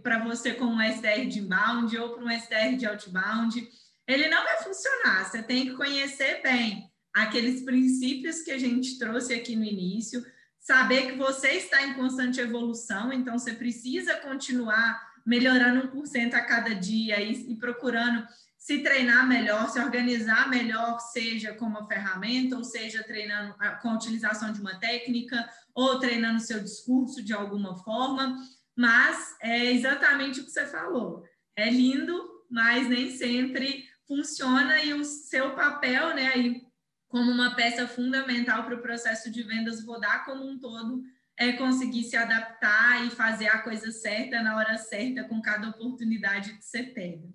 [0.03, 3.69] para você com um SDR de inbound ou para um SDR de outbound,
[4.07, 5.24] ele não vai funcionar.
[5.24, 10.24] Você tem que conhecer bem aqueles princípios que a gente trouxe aqui no início,
[10.59, 16.74] saber que você está em constante evolução, então você precisa continuar melhorando 1% a cada
[16.74, 18.26] dia e, e procurando
[18.57, 23.94] se treinar melhor, se organizar melhor, seja com uma ferramenta, ou seja treinando com a
[23.94, 28.36] utilização de uma técnica, ou treinando seu discurso de alguma forma,
[28.76, 31.24] mas é exatamente o que você falou.
[31.57, 36.63] É lindo, mas nem sempre funciona e o seu papel, né, aí
[37.09, 41.03] como uma peça fundamental para o processo de vendas rodar como um todo,
[41.39, 46.53] é conseguir se adaptar e fazer a coisa certa na hora certa com cada oportunidade
[46.55, 47.27] que você pega.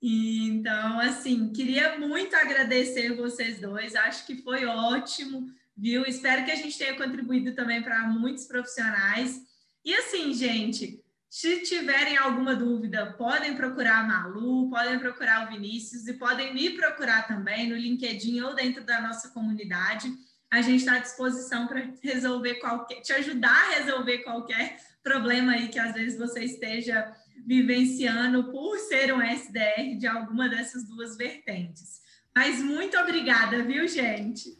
[0.00, 5.46] Então, assim, queria muito agradecer vocês dois, acho que foi ótimo,
[5.76, 6.04] viu?
[6.04, 9.40] Espero que a gente tenha contribuído também para muitos profissionais.
[9.84, 11.03] E assim, gente,
[11.34, 16.70] se tiverem alguma dúvida, podem procurar a Malu, podem procurar o Vinícius e podem me
[16.70, 20.14] procurar também no LinkedIn ou dentro da nossa comunidade.
[20.48, 25.66] A gente está à disposição para resolver qualquer, te ajudar a resolver qualquer problema aí
[25.66, 27.12] que às vezes você esteja
[27.44, 32.00] vivenciando por ser um SDR de alguma dessas duas vertentes.
[32.32, 34.56] Mas muito obrigada, viu, gente?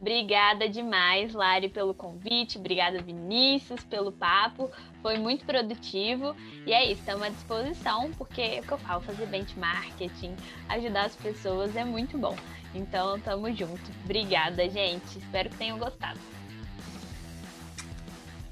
[0.00, 2.56] Obrigada demais, Lari, pelo convite.
[2.56, 4.70] Obrigada, Vinícius, pelo papo.
[5.02, 6.36] Foi muito produtivo.
[6.64, 10.36] E é isso, estamos à disposição, porque é o que eu falo, fazer benchmarking,
[10.68, 12.36] ajudar as pessoas é muito bom.
[12.74, 13.90] Então, tamo junto.
[14.04, 15.18] Obrigada, gente.
[15.18, 16.20] Espero que tenham gostado.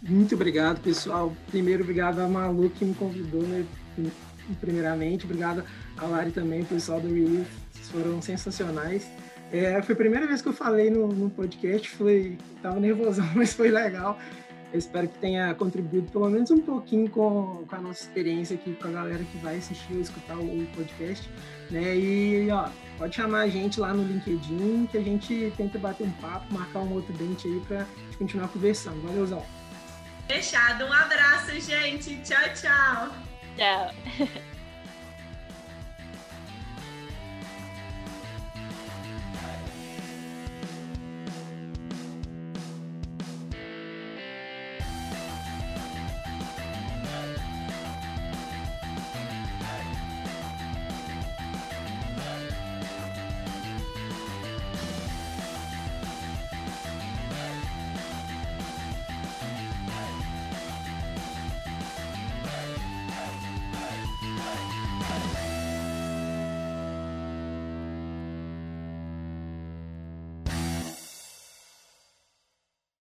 [0.02, 1.32] Muito obrigado, pessoal.
[1.48, 3.64] Primeiro, obrigado a Malu que me convidou, né?
[4.60, 5.64] Primeiramente, obrigado
[5.96, 7.48] a Lari também, pessoal do Relief.
[7.72, 9.08] Vocês foram sensacionais.
[9.52, 13.52] É, foi a primeira vez que eu falei no, no podcast, foi, tava nervosão, mas
[13.52, 14.18] foi legal.
[14.72, 18.74] Eu espero que tenha contribuído pelo menos um pouquinho com, com a nossa experiência aqui,
[18.74, 21.30] com a galera que vai assistir ou escutar o, o podcast.
[21.70, 21.96] Né?
[21.96, 22.68] E ó,
[22.98, 26.80] pode chamar a gente lá no LinkedIn que a gente tenta bater um papo, marcar
[26.80, 27.86] um outro dente aí para
[28.18, 29.00] continuar conversando.
[29.06, 29.44] Valeuzão!
[30.26, 30.84] Fechado.
[30.84, 32.20] Um abraço, gente.
[32.22, 33.14] Tchau, tchau.
[33.56, 34.46] Tchau.